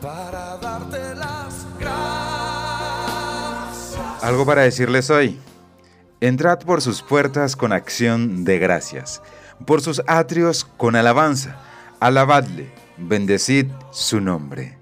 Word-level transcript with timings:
para 0.00 0.56
darte 0.58 1.14
las 1.14 1.66
gracias. 1.78 1.98
Algo 4.22 4.46
para 4.46 4.62
decirles 4.62 5.10
hoy. 5.10 5.38
Entrad 6.20 6.58
por 6.60 6.82
sus 6.82 7.02
puertas 7.02 7.54
con 7.54 7.72
acción 7.72 8.44
de 8.44 8.58
gracias, 8.58 9.22
por 9.66 9.80
sus 9.80 10.02
atrios 10.06 10.64
con 10.64 10.96
alabanza. 10.96 11.60
Alabadle, 12.00 12.72
bendecid 12.96 13.66
su 13.92 14.20
nombre. 14.20 14.76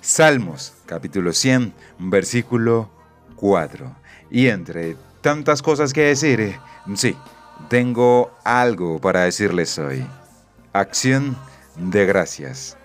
Salmos 0.00 0.74
capítulo 0.86 1.32
100, 1.32 1.74
versículo 1.98 2.90
4. 3.36 3.94
Y 4.30 4.48
entre 4.48 4.96
tantas 5.20 5.60
cosas 5.60 5.92
que 5.92 6.02
decir, 6.02 6.40
eh, 6.40 6.58
sí, 6.94 7.16
tengo 7.68 8.30
algo 8.44 8.98
para 9.00 9.22
decirles 9.22 9.78
hoy. 9.78 10.06
Acción 10.72 11.36
de 11.76 12.06
gracias. 12.06 12.78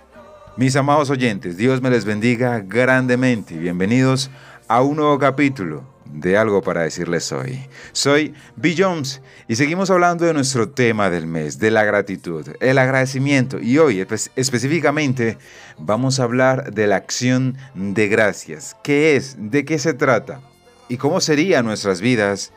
Mis 0.56 0.76
amados 0.76 1.10
oyentes, 1.10 1.58
Dios 1.58 1.82
me 1.82 1.90
les 1.90 2.06
bendiga 2.06 2.60
grandemente 2.60 3.58
bienvenidos 3.58 4.30
a 4.68 4.84
un 4.84 4.98
nuevo 4.98 5.18
capítulo 5.18 5.84
de 6.06 6.38
algo 6.38 6.62
para 6.62 6.84
decirles 6.84 7.32
hoy. 7.32 7.68
Soy 7.92 8.36
Bill 8.56 8.76
Jones 8.78 9.20
y 9.48 9.56
seguimos 9.56 9.90
hablando 9.90 10.26
de 10.26 10.34
nuestro 10.34 10.70
tema 10.70 11.10
del 11.10 11.26
mes, 11.26 11.58
de 11.58 11.72
la 11.72 11.84
gratitud, 11.84 12.48
el 12.60 12.78
agradecimiento. 12.78 13.58
Y 13.60 13.80
hoy 13.80 14.06
específicamente 14.36 15.40
vamos 15.80 16.20
a 16.20 16.26
hablar 16.26 16.72
de 16.72 16.86
la 16.86 16.98
acción 16.98 17.58
de 17.74 18.08
gracias. 18.08 18.78
¿Qué 18.84 19.16
es? 19.16 19.36
¿De 19.40 19.66
qué 19.66 19.80
se 19.80 19.96
trata? 19.96 20.40
¿Y 20.88 20.98
cómo 20.98 21.20
serían 21.20 21.66
nuestras 21.66 22.00
vidas 22.00 22.54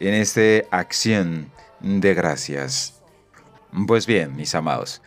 en 0.00 0.14
esta 0.14 0.66
acción 0.70 1.50
de 1.80 2.14
gracias? 2.14 3.02
Pues 3.86 4.06
bien, 4.06 4.34
mis 4.34 4.54
amados, 4.54 5.02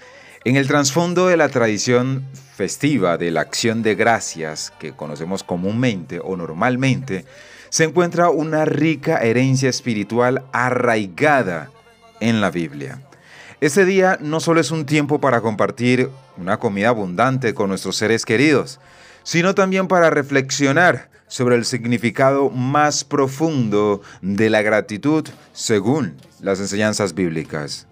en 0.48 0.56
el 0.56 0.66
trasfondo 0.66 1.28
de 1.28 1.36
la 1.36 1.50
tradición 1.50 2.24
festiva 2.56 3.18
de 3.18 3.32
la 3.32 3.42
acción 3.42 3.84
de 3.84 3.96
gracias 3.96 4.72
que 4.80 4.94
conocemos 4.94 5.44
comúnmente 5.44 6.22
o 6.24 6.38
normalmente, 6.38 7.26
se 7.68 7.84
encuentra 7.84 8.30
una 8.30 8.64
rica 8.64 9.18
herencia 9.18 9.70
espiritual 9.70 10.46
arraigada 10.54 11.70
en 12.22 12.40
la 12.40 12.50
Biblia. 12.50 13.02
Este 13.60 13.84
día 13.84 14.20
no 14.22 14.40
solo 14.40 14.62
es 14.62 14.72
un 14.72 14.86
tiempo 14.86 15.20
para 15.20 15.42
compartir 15.42 16.10
una 16.38 16.58
comida 16.60 16.88
abundante 16.88 17.54
con 17.54 17.68
nuestros 17.68 17.98
seres 17.98 18.24
queridos, 18.24 18.80
sino 19.24 19.54
también 19.54 19.90
para 19.90 20.10
reflexionar 20.10 21.10
sobre 21.28 21.58
el 21.58 21.66
significado 21.66 22.50
más 22.50 23.04
profundo 23.04 24.02
de 24.22 24.50
la 24.50 24.62
gratitud 24.62 25.28
según 25.52 26.16
las 26.40 26.62
enseñanzas 26.62 27.14
bíblicas. 27.14 27.86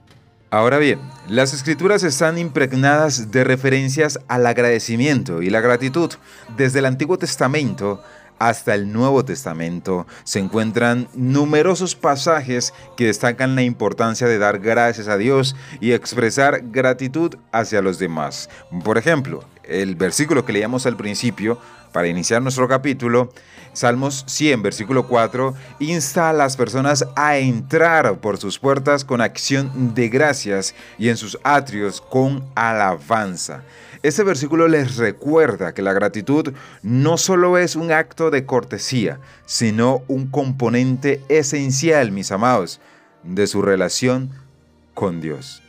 Ahora 0.51 0.77
bien, 0.77 0.99
las 1.27 1.53
escrituras 1.53 2.03
están 2.03 2.37
impregnadas 2.37 3.31
de 3.31 3.43
referencias 3.43 4.19
al 4.27 4.45
agradecimiento 4.45 5.41
y 5.41 5.49
la 5.49 5.59
gratitud 5.59 6.11
desde 6.55 6.79
el 6.79 6.85
Antiguo 6.85 7.17
Testamento 7.17 8.01
hasta 8.39 8.75
el 8.75 8.91
Nuevo 8.91 9.23
Testamento 9.25 10.05
se 10.23 10.39
encuentran 10.39 11.07
numerosos 11.13 11.95
pasajes 11.95 12.73
que 12.95 13.07
destacan 13.07 13.55
la 13.55 13.63
importancia 13.63 14.27
de 14.27 14.37
dar 14.37 14.59
gracias 14.59 15.07
a 15.07 15.17
Dios 15.17 15.55
y 15.79 15.93
expresar 15.93 16.61
gratitud 16.65 17.35
hacia 17.51 17.81
los 17.81 17.97
demás. 17.97 18.49
Por 18.83 18.97
ejemplo, 18.97 19.43
el 19.63 19.95
versículo 19.95 20.45
que 20.45 20.53
leíamos 20.53 20.85
al 20.85 20.97
principio 20.97 21.59
para 21.95 22.09
iniciar 22.09 22.41
nuestro 22.41 22.67
capítulo, 22.67 23.31
Salmos 23.71 24.25
100, 24.27 24.61
versículo 24.63 25.07
4, 25.07 25.53
insta 25.79 26.29
a 26.29 26.33
las 26.33 26.57
personas 26.57 27.07
a 27.15 27.37
entrar 27.37 28.19
por 28.19 28.37
sus 28.37 28.59
puertas 28.59 29.05
con 29.05 29.21
acción 29.21 29.95
de 29.95 30.09
gracias 30.09 30.75
y 30.97 31.07
en 31.07 31.15
sus 31.15 31.39
atrios 31.45 32.01
con 32.01 32.43
alabanza. 32.53 33.63
Este 34.03 34.23
versículo 34.23 34.67
les 34.67 34.97
recuerda 34.97 35.73
que 35.73 35.81
la 35.81 35.93
gratitud 35.93 36.51
no 36.83 37.17
solo 37.17 37.57
es 37.57 37.77
un 37.77 37.93
acto 37.93 38.29
de 38.29 38.45
cortesía, 38.45 39.21
sino 39.45 40.01
un 40.09 40.27
componente 40.27 41.21
esencial, 41.29 42.11
mis 42.11 42.29
amados, 42.33 42.81
de 43.23 43.47
su 43.47 43.61
relación 43.61 44.31
con 44.93 45.21
Dios. 45.21 45.63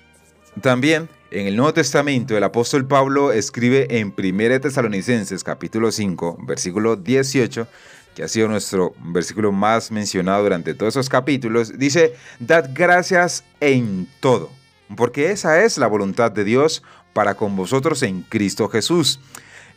También 0.60 1.08
en 1.30 1.46
el 1.46 1.56
Nuevo 1.56 1.74
Testamento 1.74 2.36
el 2.36 2.44
apóstol 2.44 2.86
Pablo 2.86 3.32
escribe 3.32 3.86
en 3.98 4.14
1 4.16 4.60
Tesalonicenses 4.60 5.42
capítulo 5.42 5.90
5, 5.90 6.38
versículo 6.42 6.96
18, 6.96 7.66
que 8.14 8.22
ha 8.22 8.28
sido 8.28 8.48
nuestro 8.48 8.94
versículo 8.98 9.52
más 9.52 9.90
mencionado 9.90 10.42
durante 10.42 10.74
todos 10.74 10.94
esos 10.94 11.08
capítulos, 11.08 11.78
dice, 11.78 12.14
dad 12.38 12.70
gracias 12.72 13.44
en 13.60 14.08
todo, 14.20 14.50
porque 14.96 15.30
esa 15.30 15.62
es 15.62 15.78
la 15.78 15.86
voluntad 15.86 16.30
de 16.30 16.44
Dios 16.44 16.82
para 17.12 17.34
con 17.34 17.56
vosotros 17.56 18.02
en 18.02 18.22
Cristo 18.22 18.68
Jesús. 18.68 19.20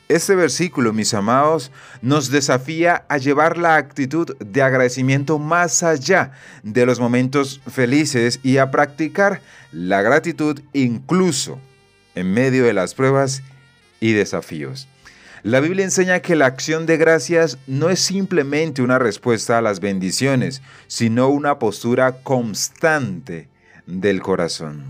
Este 0.10 0.34
versículo, 0.34 0.92
mis 0.92 1.14
amados, 1.14 1.72
nos 2.02 2.32
desafía 2.32 3.06
a 3.10 3.20
llevar 3.20 3.60
la 3.60 3.76
actitud 3.76 4.36
de 4.40 4.64
agradecimiento 4.64 5.38
más 5.38 5.84
allá 5.84 6.32
de 6.64 6.88
los 6.88 7.00
momentos 7.00 7.62
felices 7.70 8.40
y 8.42 8.58
a 8.58 8.72
practicar 8.72 9.40
la 9.72 10.02
gratitud 10.02 10.62
incluso 10.74 11.60
en 12.16 12.34
medio 12.34 12.64
de 12.64 12.74
las 12.74 12.96
pruebas 12.96 13.44
y 14.00 14.14
desafíos. 14.14 14.88
La 15.44 15.60
Biblia 15.60 15.86
enseña 15.86 16.22
que 16.22 16.36
la 16.36 16.48
acción 16.48 16.88
de 16.88 16.98
gracias 16.98 17.60
no 17.68 17.92
es 17.92 18.00
simplemente 18.00 18.82
una 18.82 18.98
respuesta 18.98 19.60
a 19.60 19.62
las 19.62 19.80
bendiciones, 19.80 20.64
sino 20.88 21.28
una 21.28 21.60
postura 21.60 22.24
constante 22.24 23.48
del 23.86 24.24
corazón. 24.24 24.86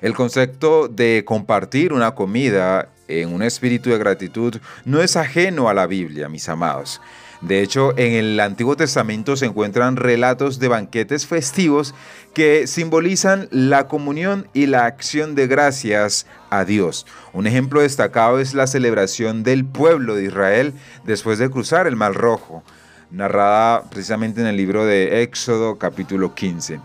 El 0.00 0.14
concepto 0.14 0.88
de 0.88 1.24
compartir 1.26 1.92
una 1.92 2.14
comida 2.14 2.88
en 3.08 3.32
un 3.32 3.42
espíritu 3.42 3.90
de 3.90 3.98
gratitud 3.98 4.56
no 4.84 5.00
es 5.00 5.16
ajeno 5.16 5.68
a 5.68 5.74
la 5.74 5.86
Biblia, 5.86 6.28
mis 6.28 6.48
amados. 6.48 7.00
De 7.40 7.60
hecho, 7.60 7.92
en 7.98 8.12
el 8.14 8.40
Antiguo 8.40 8.74
Testamento 8.74 9.36
se 9.36 9.44
encuentran 9.44 9.96
relatos 9.96 10.58
de 10.58 10.68
banquetes 10.68 11.26
festivos 11.26 11.94
que 12.32 12.66
simbolizan 12.66 13.48
la 13.50 13.86
comunión 13.86 14.48
y 14.54 14.64
la 14.64 14.86
acción 14.86 15.34
de 15.34 15.46
gracias 15.46 16.26
a 16.48 16.64
Dios. 16.64 17.04
Un 17.34 17.46
ejemplo 17.46 17.82
destacado 17.82 18.40
es 18.40 18.54
la 18.54 18.66
celebración 18.66 19.42
del 19.42 19.66
pueblo 19.66 20.14
de 20.14 20.24
Israel 20.24 20.72
después 21.04 21.38
de 21.38 21.50
cruzar 21.50 21.86
el 21.86 21.96
Mar 21.96 22.14
Rojo, 22.14 22.62
narrada 23.10 23.82
precisamente 23.90 24.40
en 24.40 24.46
el 24.46 24.56
libro 24.56 24.86
de 24.86 25.22
Éxodo 25.22 25.76
capítulo 25.76 26.34
15. 26.34 26.80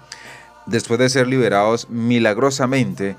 Después 0.66 1.00
de 1.00 1.09
ser 1.09 1.28
liberados 1.28 1.90
milagrosamente, 1.90 3.16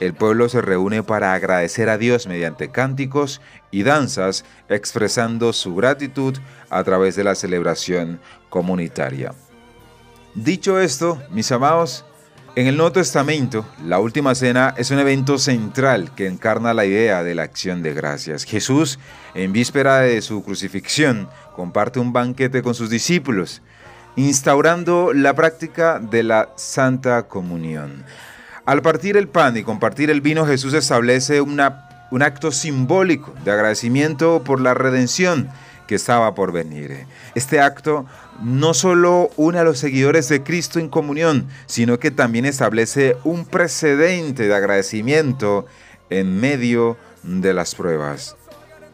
el 0.00 0.14
pueblo 0.14 0.48
se 0.48 0.62
reúne 0.62 1.02
para 1.02 1.34
agradecer 1.34 1.88
a 1.88 1.98
Dios 1.98 2.26
mediante 2.26 2.70
cánticos 2.70 3.40
y 3.70 3.82
danzas, 3.82 4.44
expresando 4.68 5.52
su 5.52 5.74
gratitud 5.74 6.36
a 6.70 6.82
través 6.84 7.16
de 7.16 7.24
la 7.24 7.34
celebración 7.34 8.20
comunitaria. 8.48 9.32
Dicho 10.34 10.80
esto, 10.80 11.22
mis 11.30 11.52
amados, 11.52 12.04
en 12.56 12.66
el 12.66 12.76
Nuevo 12.76 12.92
Testamento, 12.92 13.64
la 13.84 14.00
Última 14.00 14.34
Cena 14.34 14.74
es 14.76 14.90
un 14.90 14.98
evento 14.98 15.38
central 15.38 16.14
que 16.14 16.26
encarna 16.26 16.74
la 16.74 16.84
idea 16.84 17.22
de 17.22 17.34
la 17.34 17.44
acción 17.44 17.82
de 17.82 17.94
gracias. 17.94 18.44
Jesús, 18.44 18.98
en 19.34 19.52
víspera 19.52 19.98
de 20.00 20.20
su 20.20 20.42
crucifixión, 20.42 21.28
comparte 21.54 22.00
un 22.00 22.12
banquete 22.12 22.62
con 22.62 22.74
sus 22.74 22.90
discípulos 22.90 23.62
instaurando 24.16 25.12
la 25.12 25.34
práctica 25.34 26.00
de 26.00 26.22
la 26.22 26.50
Santa 26.56 27.28
Comunión. 27.28 28.04
Al 28.70 28.82
partir 28.82 29.16
el 29.16 29.26
pan 29.26 29.56
y 29.56 29.64
compartir 29.64 30.10
el 30.10 30.20
vino, 30.20 30.46
Jesús 30.46 30.74
establece 30.74 31.40
un 31.40 31.58
acto 32.22 32.52
simbólico 32.52 33.34
de 33.44 33.50
agradecimiento 33.50 34.44
por 34.44 34.60
la 34.60 34.74
redención 34.74 35.48
que 35.88 35.96
estaba 35.96 36.36
por 36.36 36.52
venir. 36.52 37.04
Este 37.34 37.58
acto 37.58 38.06
no 38.40 38.72
solo 38.72 39.30
une 39.36 39.58
a 39.58 39.64
los 39.64 39.80
seguidores 39.80 40.28
de 40.28 40.44
Cristo 40.44 40.78
en 40.78 40.88
comunión, 40.88 41.48
sino 41.66 41.98
que 41.98 42.12
también 42.12 42.44
establece 42.44 43.16
un 43.24 43.44
precedente 43.44 44.46
de 44.46 44.54
agradecimiento 44.54 45.66
en 46.08 46.38
medio 46.38 46.96
de 47.24 47.52
las 47.52 47.74
pruebas. 47.74 48.36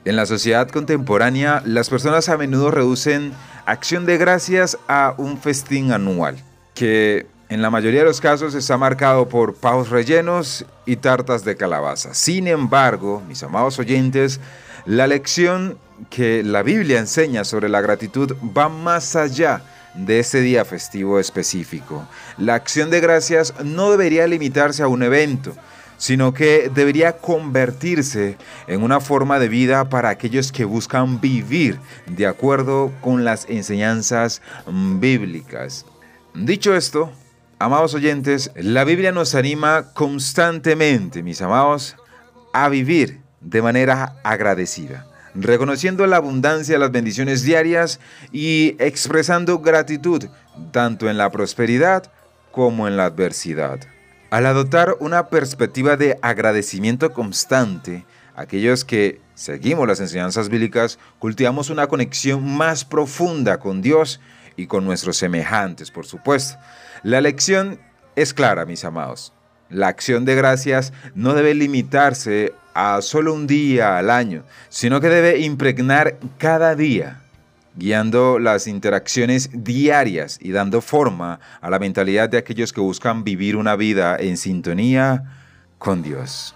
En 0.07 0.17
la 0.17 0.25
sociedad 0.25 0.71
contemporánea, 0.71 1.63
las 1.67 1.91
personas 1.91 2.31
a 2.31 2.39
menudo 2.39 2.71
reducen 2.71 3.34
acción 3.67 4.07
de 4.07 4.17
gracias 4.17 4.79
a 4.89 5.15
un 5.19 5.37
festín 5.37 5.93
anual, 5.93 6.43
que 6.75 7.27
en 7.48 7.63
la 7.63 7.71
mayoría 7.71 8.01
de 8.01 8.07
los 8.07 8.21
casos 8.21 8.54
está 8.54 8.77
marcado 8.77 9.28
por 9.28 9.54
pavos 9.54 9.91
rellenos 9.91 10.65
y 10.84 10.97
tartas 10.97 11.45
de 11.45 11.57
calabaza. 11.57 12.13
Sin 12.13 12.48
embargo, 12.48 13.22
mis 13.28 13.43
amados 13.43 13.78
oyentes, 13.78 14.41
la 14.84 15.07
lección 15.07 15.78
que 16.10 16.43
la 16.43 16.63
Biblia 16.63 16.98
enseña 16.98 17.45
sobre 17.45 17.69
la 17.69 17.81
gratitud 17.81 18.37
va 18.57 18.69
más 18.69 19.16
allá 19.16 19.63
de 19.95 20.19
ese 20.19 20.41
día 20.41 20.65
festivo 20.65 21.19
específico. 21.19 22.07
La 22.37 22.54
acción 22.54 22.91
de 22.91 23.01
gracias 23.01 23.54
no 23.65 23.91
debería 23.91 24.27
limitarse 24.27 24.83
a 24.83 24.89
un 24.89 25.03
evento, 25.03 25.54
sino 25.97 26.34
que 26.34 26.71
debería 26.75 27.16
convertirse 27.19 28.37
en 28.66 28.83
una 28.83 29.01
forma 29.01 29.39
de 29.39 29.48
vida 29.48 29.89
para 29.89 30.10
aquellos 30.10 30.53
que 30.53 30.65
buscan 30.65 31.21
vivir 31.21 31.78
de 32.07 32.27
acuerdo 32.27 32.93
con 33.01 33.25
las 33.25 33.47
enseñanzas 33.48 34.43
bíblicas. 34.66 35.87
Dicho 36.34 36.77
esto, 36.77 37.10
amados 37.59 37.95
oyentes, 37.95 38.51
la 38.55 38.85
Biblia 38.85 39.13
nos 39.13 39.35
anima 39.35 39.93
constantemente, 39.95 41.23
mis 41.23 41.41
amados, 41.41 41.97
a 42.53 42.69
vivir 42.69 43.21
de 43.41 43.63
manera 43.63 44.17
agradecida, 44.25 45.07
reconociendo 45.35 46.07
la 46.07 46.17
abundancia 46.17 46.75
de 46.75 46.79
las 46.79 46.91
bendiciones 46.91 47.43
diarias 47.43 48.01
y 48.33 48.77
expresando 48.79 49.61
gratitud 49.61 50.27
tanto 50.73 51.09
en 51.09 51.19
la 51.19 51.31
prosperidad 51.31 52.11
como 52.51 52.89
en 52.89 52.97
la 52.97 53.07
adversidad. 53.07 53.81
Al 54.31 54.47
adoptar 54.47 54.97
una 55.01 55.29
perspectiva 55.29 55.97
de 55.97 56.19
agradecimiento 56.23 57.13
constante, 57.13 58.05
aquellos 58.35 58.85
que 58.85 59.21
seguimos 59.35 59.87
las 59.87 60.01
enseñanzas 60.01 60.49
bíblicas 60.49 60.99
cultivamos 61.19 61.71
una 61.71 61.87
conexión 61.87 62.57
más 62.57 62.85
profunda 62.85 63.59
con 63.59 63.83
Dios 63.83 64.21
y 64.57 64.67
con 64.67 64.85
nuestros 64.85 65.17
semejantes, 65.17 65.91
por 65.91 66.07
supuesto. 66.07 66.59
La 67.03 67.21
lección 67.21 67.79
es 68.15 68.33
clara, 68.33 68.65
mis 68.65 68.85
amados. 68.85 69.33
La 69.69 69.89
acción 69.89 70.25
de 70.25 70.35
gracias 70.35 70.93
no 71.15 71.35
debe 71.35 71.55
limitarse 71.55 72.53
a 72.75 73.01
solo 73.03 73.35
un 73.35 73.47
día 73.47 73.99
al 73.99 74.11
año, 74.11 74.45
sino 74.69 75.01
que 75.01 75.09
debe 75.09 75.39
impregnar 75.39 76.19
cada 76.39 76.75
día, 76.75 77.21
guiando 77.75 78.39
las 78.39 78.67
interacciones 78.67 79.51
diarias 79.53 80.39
y 80.41 80.53
dando 80.53 80.81
forma 80.81 81.41
a 81.61 81.71
la 81.71 81.79
mentalidad 81.79 82.29
de 82.29 82.39
aquellos 82.39 82.73
que 82.73 82.81
buscan 82.81 83.25
vivir 83.25 83.57
una 83.57 83.77
vida 83.77 84.17
en 84.19 84.37
sintonía 84.37 85.25
con 85.79 86.03
Dios. 86.03 86.55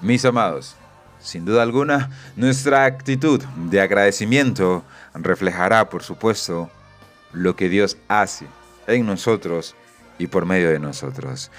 Mis 0.00 0.24
amados, 0.24 0.76
sin 1.18 1.44
duda 1.44 1.62
alguna, 1.62 2.10
nuestra 2.36 2.84
actitud 2.84 3.42
de 3.70 3.80
agradecimiento 3.80 4.84
reflejará, 5.14 5.88
por 5.88 6.02
supuesto, 6.02 6.70
lo 7.32 7.56
que 7.56 7.68
Dios 7.68 7.96
hace 8.08 8.46
en 8.86 9.06
nosotros 9.06 9.74
y 10.18 10.26
por 10.28 10.46
medio 10.46 10.70
de 10.70 10.78
nosotros. 10.78 11.50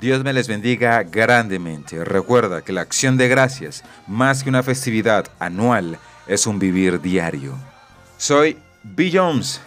Dios 0.00 0.22
me 0.24 0.32
les 0.32 0.48
bendiga 0.48 1.02
grandemente. 1.02 2.04
Recuerda 2.04 2.62
que 2.62 2.72
la 2.72 2.82
acción 2.82 3.16
de 3.16 3.28
gracias, 3.28 3.84
más 4.06 4.42
que 4.42 4.50
una 4.50 4.62
festividad 4.62 5.26
anual, 5.38 5.98
es 6.26 6.46
un 6.46 6.58
vivir 6.58 7.00
diario. 7.00 7.54
Soy 8.16 8.58
Bill 8.82 9.18
Jones 9.18 9.60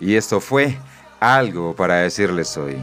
y 0.00 0.14
esto 0.16 0.40
fue 0.40 0.76
algo 1.20 1.74
para 1.74 1.96
decirles 1.96 2.56
hoy. 2.56 2.76